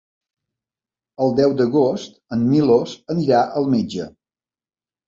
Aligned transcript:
El 1.25 1.35
deu 1.41 1.53
d'agost 1.59 2.17
en 2.37 2.49
Milos 2.55 2.99
anirà 3.17 3.47
al 3.61 3.73
metge. 3.79 4.15